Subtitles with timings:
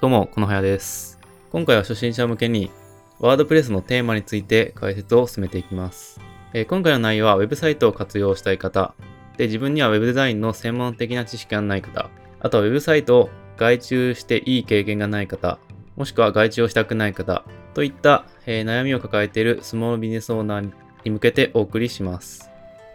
[0.00, 1.18] どうも、このはやです。
[1.52, 2.70] 今回は初心者向けに、
[3.18, 6.22] ワードプレスのテーマについて解説を進めていきます。
[6.54, 8.94] えー、今回の内容は、ウェブサイトを活用したい方、
[9.36, 12.08] で、自分には Web デザインの専門的な知識がない方、
[12.40, 15.58] あとは Web サイトを外注していい経験がない方、
[15.96, 17.44] もしくは外注をしたくない方、
[17.74, 20.72] といった、えー、悩みを抱えているスモールビジネスオーナー
[21.04, 22.48] に向けてお送りします。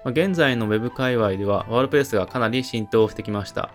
[0.04, 3.70] ま、現在の Web 界隈では、ワードプレスがかなり浸透してきました。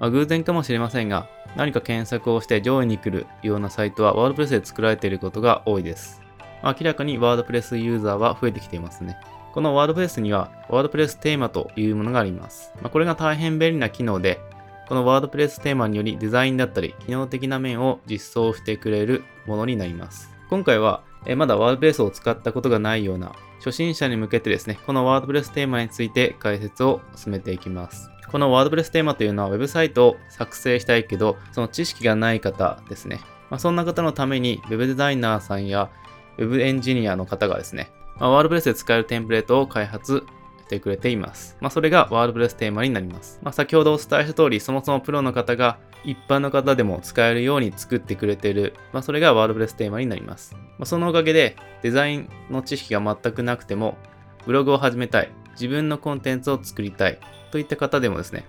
[0.00, 6.22] まあ、偶然かもしれませんが、何か検索をして上位に来るようなサイトはワードプレスで作られていることが多いです。
[6.62, 9.18] まあ明らかにワードプレスユーザーは増えてきていますね。
[9.52, 12.72] このワードプレスにはワードプレステーマというものがあります。
[12.80, 14.40] まあ、これが大変便利な機能で、
[14.88, 20.30] このワードプレステーマによりデザインだったり機能的な面を実装してくれるものになります。
[20.48, 21.02] 今回は
[21.36, 28.10] まだワードプレスを使ったことがないような初心者に向けてですね、このワードプレステーマについて解説を進めていきます。
[28.30, 33.20] このワードプレステーマというのはウェブサイトを作成したいけど、その知識がない方ですね。
[33.50, 35.90] まあ、そんな方のために Web デザイナーさんや
[36.38, 40.24] Web エンジニアの方がですね、まあ、ワードプレスで使えるテンプレートを開発
[40.70, 41.56] してくれています。
[41.60, 43.40] まあ、それがワードプレステーマになります。
[43.42, 50.56] まあ、先ほどお伝えした通り、そもそもプロの方が一般の方でも使えるように作ってくれている、まあ、それがワードプレステーマになります。
[50.78, 53.98] ま、そのおかげでデザインの知識が全くなくても、
[54.46, 57.18] ブログを始めたい、自分のコンテンツを作りたい
[57.50, 58.44] といった方でもですね、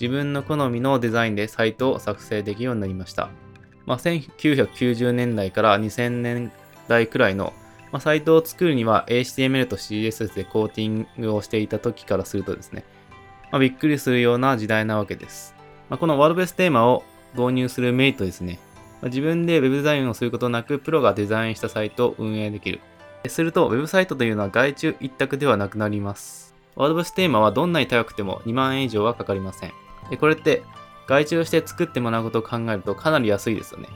[0.00, 3.30] 自分の好みのデザインでサイトを作成できるようになりました。
[3.86, 6.52] まあ、1990年代から2000年
[6.88, 7.52] 代くらいの、
[7.94, 12.82] まあ、サイトを作るには HTML と CSS でコーティングをしていた時からするとですね、
[13.52, 15.54] まあ、びっくりするような時代なわけです。
[15.88, 18.58] まあ、このワードプレステーマを導入するメリットですね。
[19.00, 22.80] ま、自分で Web デザインをすることなく、プロがデザインしたサイトを運営できる。
[23.28, 26.52] すると、Web サイトというのは外注一択ではなくなります。
[26.74, 29.72] ワードプレステーマはどんなに高くても2万円以上はかかりません。
[30.10, 30.64] でこれって
[31.06, 33.88] 外注して作ってもらうことを考えるとかなり安いですよね。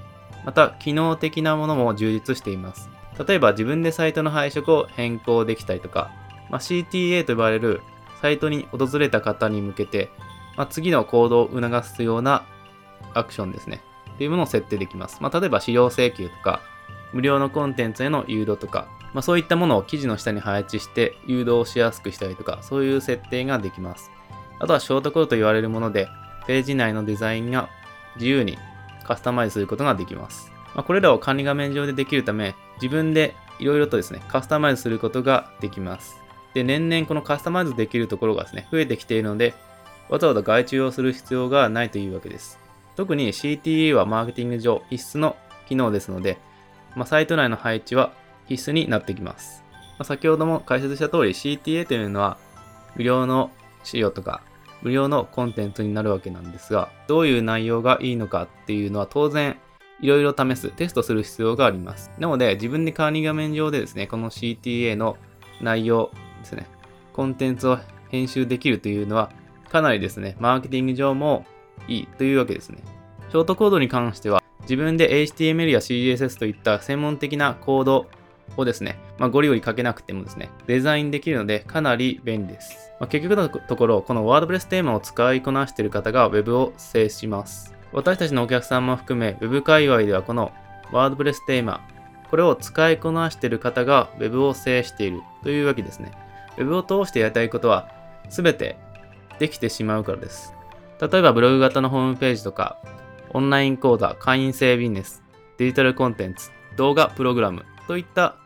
[0.45, 2.89] また、機能的なものも充実しています。
[3.27, 6.11] 例えば自分でサイトの配色を変更できたりとか、
[6.50, 7.83] まあ、CTA と呼ばれる
[8.20, 10.11] サイトに訪れた方に向けて、
[10.56, 12.46] まあ、次の行動を促すような
[13.14, 13.80] アクションですね。
[14.17, 15.18] というものを設定できます。
[15.20, 16.61] まあ、例えば資料請求とか、
[17.12, 24.11] 無料のコンテンツへの誘導とか、まあ、そういったものを記事の下に配置して誘導しやすくしたりとか、そういう設定ができます。
[24.58, 26.08] あとはショートコードと言われるもので、
[26.46, 27.68] ページ内のデザインが
[28.17, 28.58] 自由に
[29.05, 30.58] カスタマイズすることができます。
[30.74, 36.17] まあ、これらを管理画面上でできるため、自分でいろいろとですね、カスタマイズすることができます。
[36.55, 39.55] で、年々このカスタマイズできるところがですね、増えてきているので、
[40.08, 42.58] わざわざ外注をする必要がないというわけです。
[42.96, 45.36] 特に CTA はマーケティング上必須の
[45.68, 46.39] 機能ですので、
[46.96, 48.12] まあ、サイト内の配置は
[48.46, 49.62] 必須になってきます。
[49.73, 52.39] まあ、先ほども解説した通り CTA というのは
[52.96, 53.51] 無料の
[53.84, 54.42] 資料とか
[54.83, 59.57] 無料のコンテンツになるわけなんですが、どういう内容がいいのかっていうのは当然
[60.01, 62.11] いろいろ試す、テストする必要があります。
[62.19, 65.17] なので自分で管理画面上でですね、この CTA の
[65.61, 66.11] 内容
[66.41, 66.67] ですね、
[67.13, 67.79] コンテンツを
[68.11, 69.31] 編集できるというのは
[69.70, 71.45] かなりですね、マーケティング上も
[71.89, 72.79] いいというわけですね。
[73.31, 78.07] ショートコードに関しては自分で HTML や CSS といった専門的なコード
[78.57, 82.92] をですね、まあ、ゴリゴリ書けなくてもですね、デザインできるのでかなり便利です。
[83.01, 87.77] まあ、結局のところ、このワードプレステーマを使いこなしている方が Web を制します。
[87.93, 90.53] 私たちのお客さんも含め Web 界隈ではこの
[90.93, 91.81] ワードプレステーマ、
[92.31, 96.13] これを使いこなしている方が Web を制しているというわけですね。
[96.59, 97.89] Web を通してやりたいことは
[98.29, 98.77] 全て
[99.39, 100.53] できてしまうからです。
[101.01, 102.77] 例えばブログ型のホームページとか、
[103.31, 105.23] オンライン講座、会員制ビジネス、
[105.59, 108.37] デジタルコンテンツ、動画、プログラムといった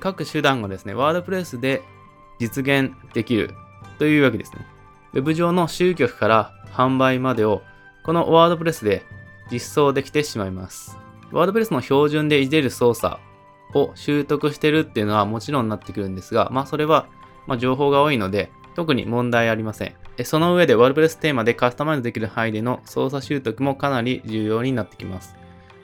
[0.00, 1.82] 各手段がですね、ワードプレスで
[2.38, 3.54] 実現できる
[3.98, 4.66] というわけですね。
[5.12, 7.62] Web 上の集客から販売までを
[8.08, 9.02] このワードプレスで
[9.52, 10.96] 実装できてしまいます。
[11.30, 13.18] ワードプレスの標準でいじれる操作
[13.74, 17.06] を習得してるっていうのはもちろんなってくるんですが、まあそれは
[17.46, 19.94] ま情報が多いので特に問題ありません。
[20.24, 25.36] その上でワードプレステーマでカスタマイズできる範囲での操作習得もかなり重要になってきます。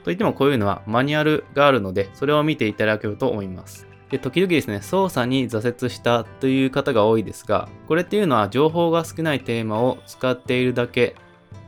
[0.03, 3.85] といってもこういうのはマニュアルがあるので、それを見ていただけると思います。
[4.09, 11.15] で、時々ですね、操作に挫折したという方が多いですが、これっていうのは情報が少ないテーマを使っているだけ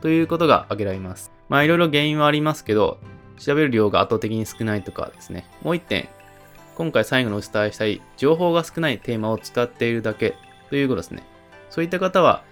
[0.00, 1.32] ということが挙げられます。
[1.48, 2.98] まあいろいろ原因はありますけど、
[3.38, 5.46] 調べる量が圧倒的に少ないとかですね。
[5.62, 6.08] もう一点、
[6.76, 10.34] 今回最後にお伝えしたい、情報が少ないテーマを使っているだけ
[10.70, 11.22] ということですね。
[11.70, 12.42] そういった方は、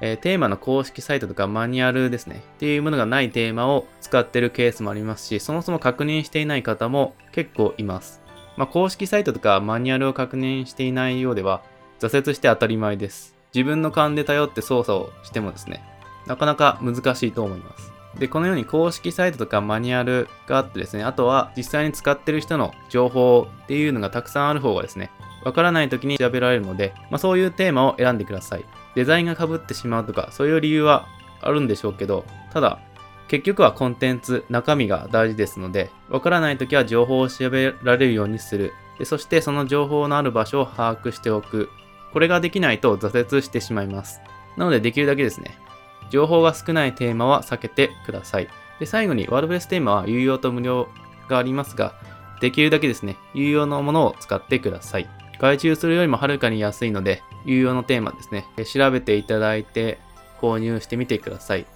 [0.00, 2.42] えー、テーマの公式サイトとかマニュアルですね。
[2.56, 8.22] っていうものがないテーマを使ってるケースもありますし、そもそも確認していない方も結構います。
[8.56, 11.62] まあ、公式サイトとかマニュアルを確認していないようでは、
[11.98, 13.36] 挫折して当たり前です。
[13.54, 15.82] 自分の勘で頼って操作をしてもですね、
[16.26, 17.92] なかなか難しいと思います。
[18.18, 25.10] で、このように公式サイトとかマニュアルがあってですね、あとは実際に使ってる人の情報っていうのがたくさんある方がですね、
[25.44, 28.64] わからない時に調べられるので、まあ、そういうテーマを選んでください。
[28.94, 31.06] デザインが被ってしまうとか、そういう理由は
[31.42, 32.80] あるんでしょうけど、ただ、
[33.28, 38.72] 結局はコンテンツ、中身が大事ですので、わからない時は情報を調べられるようにする。
[38.98, 41.68] でそしてその情報のある場所を把握しておく。
[42.12, 44.20] これができないと挫折してしまいます。
[44.56, 45.58] なのでできるだけですね、
[46.10, 48.48] 情報が少ないテーマは避けてください。
[48.78, 50.88] で、最後にワードプレステーマは有用と無料
[51.28, 51.94] がありますが、
[52.40, 55.08] できるだけですね、有用のものを使ってください。
[55.38, 59.98] 外注するよりもはるかに安いので、有用のテーマですね、調べていただいて
[60.40, 61.66] 購入してみてください。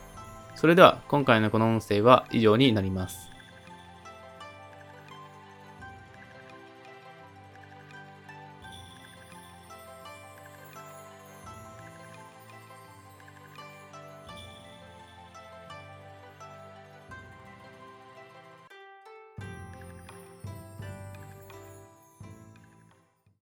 [0.54, 3.29] それでは今回のこの音声は以上になります。